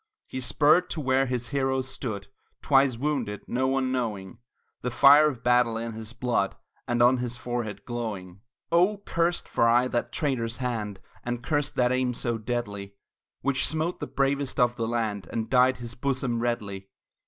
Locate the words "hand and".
10.57-11.43